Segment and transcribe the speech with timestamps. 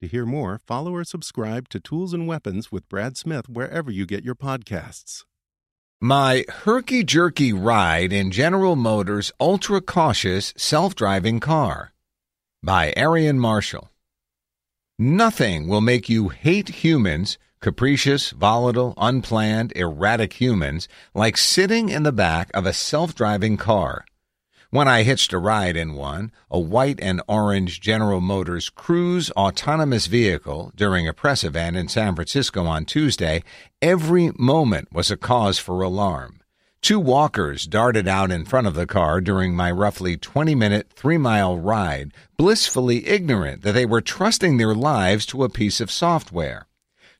[0.00, 4.06] To hear more, follow or subscribe to Tools and Weapons with Brad Smith wherever you
[4.06, 5.24] get your podcasts.
[6.00, 11.92] My herky jerky ride in General Motors' ultra cautious self driving car
[12.62, 13.90] by Aarian Marshall.
[14.98, 22.12] Nothing will make you hate humans, capricious, volatile, unplanned, erratic humans, like sitting in the
[22.12, 24.06] back of a self driving car.
[24.72, 30.06] When I hitched a ride in one, a white and orange General Motors Cruise autonomous
[30.06, 33.42] vehicle during a press event in San Francisco on Tuesday,
[33.82, 36.40] every moment was a cause for alarm.
[36.82, 41.18] Two walkers darted out in front of the car during my roughly 20 minute, three
[41.18, 46.68] mile ride, blissfully ignorant that they were trusting their lives to a piece of software.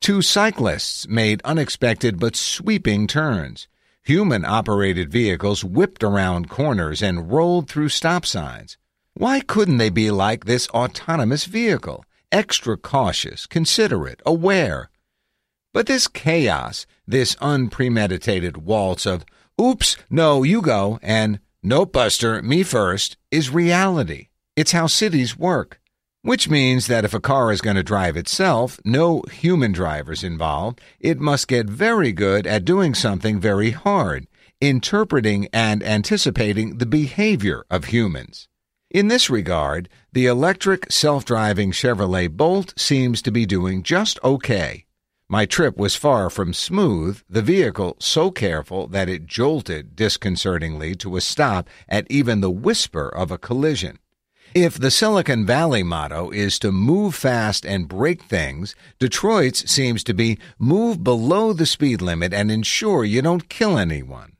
[0.00, 3.68] Two cyclists made unexpected but sweeping turns.
[4.06, 8.78] Human operated vehicles whipped around corners and rolled through stop signs.
[9.14, 12.04] Why couldn't they be like this autonomous vehicle?
[12.30, 14.90] Extra cautious, considerate, aware.
[15.74, 19.24] But this chaos, this unpremeditated waltz of,
[19.60, 24.28] oops, no, you go, and nope, Buster, me first, is reality.
[24.54, 25.80] It's how cities work.
[26.26, 30.80] Which means that if a car is going to drive itself, no human drivers involved,
[30.98, 34.26] it must get very good at doing something very hard,
[34.60, 38.48] interpreting and anticipating the behavior of humans.
[38.90, 44.84] In this regard, the electric self-driving Chevrolet Bolt seems to be doing just okay.
[45.28, 51.16] My trip was far from smooth, the vehicle so careful that it jolted disconcertingly to
[51.16, 54.00] a stop at even the whisper of a collision.
[54.54, 60.14] If the Silicon Valley motto is to move fast and break things, Detroit's seems to
[60.14, 64.36] be move below the speed limit and ensure you don't kill anyone.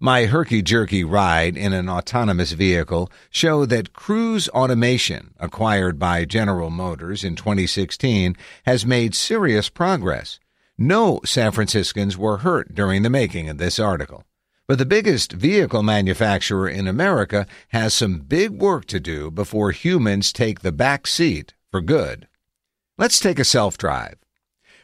[0.00, 6.70] My herky jerky ride in an autonomous vehicle showed that Cruise Automation, acquired by General
[6.70, 10.40] Motors in 2016, has made serious progress.
[10.76, 14.24] No San Franciscans were hurt during the making of this article.
[14.66, 20.32] But the biggest vehicle manufacturer in America has some big work to do before humans
[20.32, 22.26] take the back seat for good.
[22.96, 24.16] Let's take a self drive.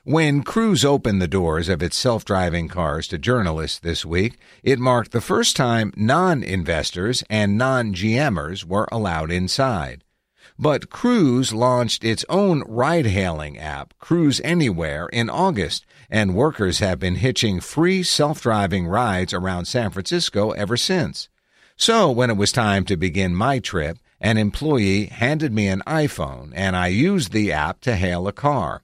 [0.04, 4.78] When Cruise opened the doors of its self driving cars to journalists this week, it
[4.78, 10.04] marked the first time non investors and non GMers were allowed inside.
[10.62, 16.98] But Cruise launched its own ride hailing app, Cruise Anywhere, in August, and workers have
[16.98, 21.30] been hitching free self driving rides around San Francisco ever since.
[21.76, 26.52] So when it was time to begin my trip, an employee handed me an iPhone
[26.54, 28.82] and I used the app to hail a car.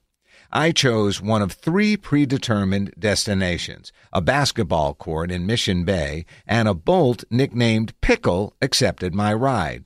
[0.51, 6.73] I chose one of three predetermined destinations a basketball court in Mission Bay, and a
[6.73, 9.85] bolt nicknamed Pickle accepted my ride.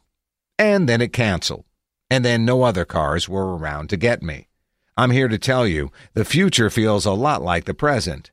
[0.57, 1.65] And then it canceled
[2.11, 4.49] and then no other cars were around to get me.
[4.97, 8.31] I'm here to tell you the future feels a lot like the present.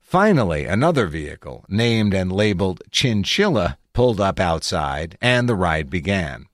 [0.00, 6.46] Finally, another vehicle, named and labeled Chinchilla, pulled up outside, and the ride began.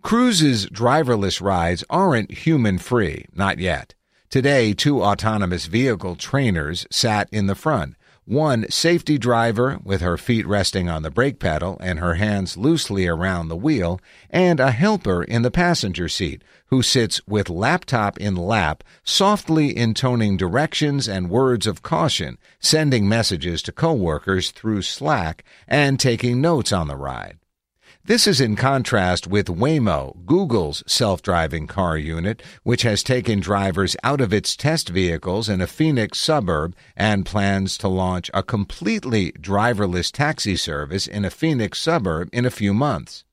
[0.00, 3.96] Cruise's driverless rides aren't human free, not yet.
[4.30, 7.96] Today, two autonomous vehicle trainers sat in the front,
[8.28, 13.06] one safety driver with her feet resting on the brake pedal and her hands loosely
[13.06, 13.98] around the wheel,
[14.28, 20.36] and a helper in the passenger seat who sits with laptop in lap, softly intoning
[20.36, 26.88] directions and words of caution, sending messages to coworkers through Slack, and taking notes on
[26.88, 27.38] the ride.
[28.08, 33.98] This is in contrast with Waymo, Google's self driving car unit, which has taken drivers
[34.02, 39.32] out of its test vehicles in a Phoenix suburb and plans to launch a completely
[39.32, 43.24] driverless taxi service in a Phoenix suburb in a few months.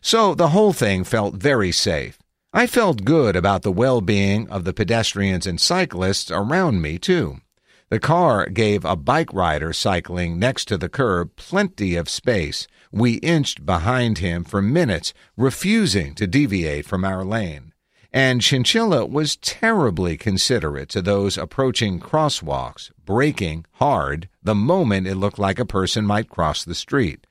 [0.00, 2.18] So the whole thing felt very safe.
[2.52, 7.40] I felt good about the well being of the pedestrians and cyclists around me, too.
[7.90, 13.14] The car gave a bike rider cycling next to the curb plenty of space we
[13.14, 17.72] inched behind him for minutes, refusing to deviate from our lane.
[18.12, 25.38] And Chinchilla was terribly considerate to those approaching crosswalks, braking hard the moment it looked
[25.38, 27.26] like a person might cross the street.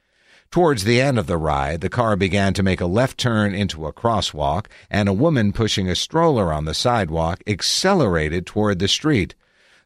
[0.50, 3.86] Towards the end of the ride, the car began to make a left turn into
[3.86, 9.36] a crosswalk, and a woman pushing a stroller on the sidewalk accelerated toward the street.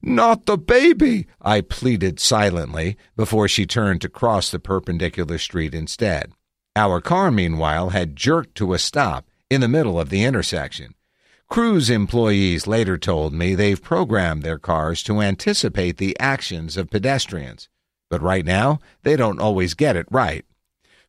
[0.02, 6.34] Not the baby, I pleaded silently before she turned to cross the perpendicular street instead.
[6.76, 10.96] Our car, meanwhile, had jerked to a stop in the middle of the intersection.
[11.50, 17.68] Cruise employees later told me they've programmed their cars to anticipate the actions of pedestrians.
[18.10, 20.46] But right now, they don't always get it right.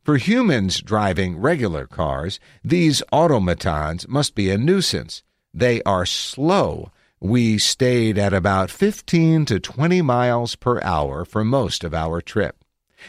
[0.02, 5.22] For humans driving regular cars, these automatons must be a nuisance.
[5.54, 6.90] They are slow
[7.22, 12.64] we stayed at about 15 to 20 miles per hour for most of our trip.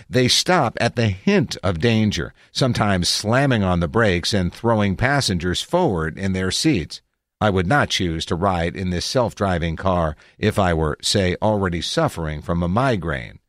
[0.07, 5.63] They stop at the hint of danger, sometimes slamming on the brakes and throwing passengers
[5.63, 7.01] forward in their seats.
[7.42, 11.36] I would not choose to ride in this self driving car if I were, say,
[11.42, 13.39] already suffering from a migraine.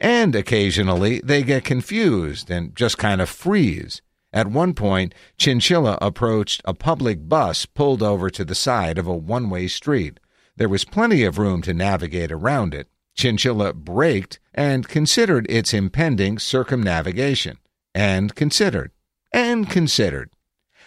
[0.00, 4.02] And occasionally they get confused and just kind of freeze.
[4.32, 9.16] At one point, Chinchilla approached a public bus pulled over to the side of a
[9.16, 10.20] one way street.
[10.56, 12.88] There was plenty of room to navigate around it.
[13.14, 17.58] Chinchilla braked and considered its impending circumnavigation.
[17.94, 18.92] And considered.
[19.32, 20.30] And considered.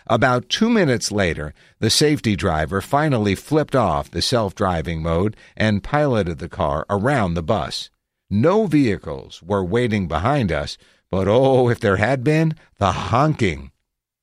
[0.08, 5.84] About two minutes later, the safety driver finally flipped off the self driving mode and
[5.84, 7.90] piloted the car around the bus.
[8.30, 10.78] No vehicles were waiting behind us,
[11.12, 13.70] but oh, if there had been, the honking.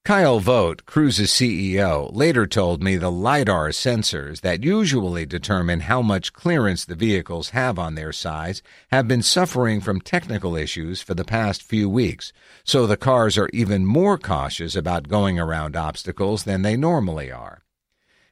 [0.09, 6.33] Kyle Vogt, Cruise's CEO, later told me the LiDAR sensors that usually determine how much
[6.33, 11.27] clearance the vehicles have on their sides have been suffering from technical issues for the
[11.27, 12.33] past few weeks,
[12.65, 17.65] so the cars are even more cautious about going around obstacles than they normally are.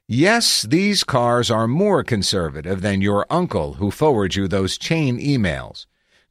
[0.08, 5.84] Yes, these cars are more conservative than your uncle who forwards you those chain emails.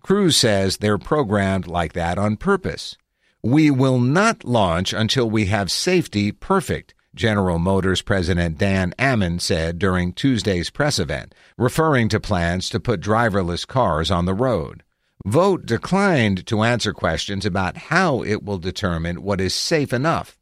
[0.06, 2.96] Cruise says they're programmed like that on purpose.
[3.42, 9.80] We will not launch until we have safety perfect, General Motors President Dan Ammann said
[9.80, 14.84] during Tuesday's press event, referring to plans to put driverless cars on the road.
[15.26, 20.38] Vogt declined to answer questions about how it will determine what is safe enough.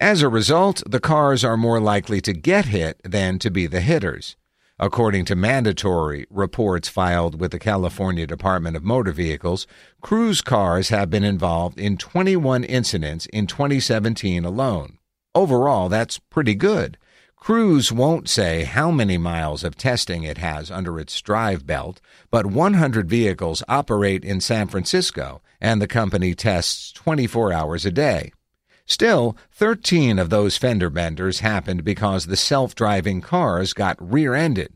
[0.00, 3.82] As a result, the cars are more likely to get hit than to be the
[3.82, 4.36] hitters.
[4.78, 9.66] According to mandatory reports filed with the California Department of Motor Vehicles,
[10.00, 14.98] cruise cars have been involved in 21 incidents in 2017 alone.
[15.34, 16.98] Overall, that's pretty good.
[17.36, 22.46] Cruise won't say how many miles of testing it has under its drive belt, but
[22.46, 28.32] 100 vehicles operate in San Francisco, and the company tests 24 hours a day.
[28.86, 34.74] Still, 13 of those fender benders happened because the self driving cars got rear ended.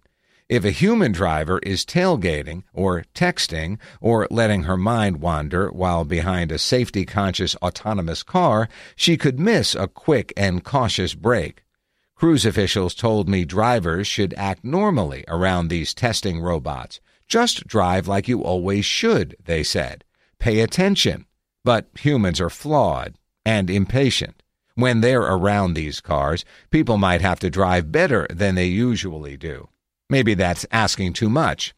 [0.49, 6.53] If a human driver is tailgating or texting or letting her mind wander while behind
[6.53, 11.65] a safety conscious autonomous car, she could miss a quick and cautious brake.
[12.15, 17.01] Cruise officials told me drivers should act normally around these testing robots.
[17.27, 20.05] Just drive like you always should, they said.
[20.39, 21.27] Pay attention.
[21.65, 23.17] But humans are flawed
[23.47, 24.43] and impatient.
[24.75, 29.69] When they're around these cars, people might have to drive better than they usually do.
[30.11, 31.75] Maybe that's asking too much.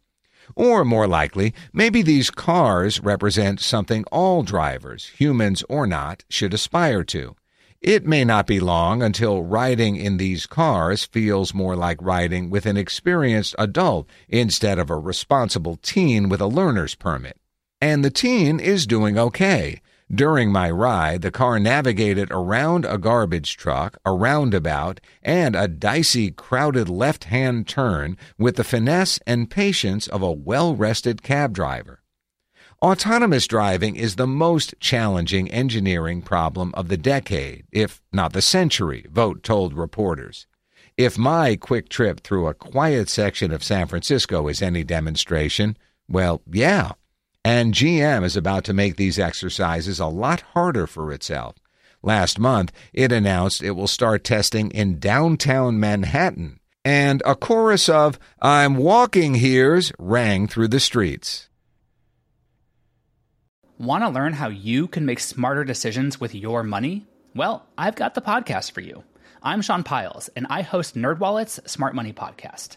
[0.57, 7.05] Or more likely, maybe these cars represent something all drivers, humans or not, should aspire
[7.05, 7.37] to.
[7.81, 12.67] It may not be long until riding in these cars feels more like riding with
[12.67, 17.37] an experienced adult instead of a responsible teen with a learner's permit.
[17.81, 19.81] And the teen is doing okay.
[20.11, 26.31] During my ride, the car navigated around a garbage truck, a roundabout, and a dicey,
[26.31, 32.01] crowded left hand turn with the finesse and patience of a well rested cab driver.
[32.81, 39.05] Autonomous driving is the most challenging engineering problem of the decade, if not the century,
[39.11, 40.47] Vogt told reporters.
[40.97, 45.77] If my quick trip through a quiet section of San Francisco is any demonstration,
[46.09, 46.93] well, yeah,
[47.49, 51.57] and GM is about to make these exercises a lot harder for itself.
[52.03, 58.19] Last month, it announced it will start testing in downtown Manhattan, and a chorus of
[58.43, 61.49] I'm walking here's rang through the streets.
[63.79, 67.07] Want to learn how you can make smarter decisions with your money?
[67.35, 69.05] Well, I've got the podcast for you.
[69.43, 72.77] I'm Sean Pyles, and I host NerdWallet's Smart Money Podcast.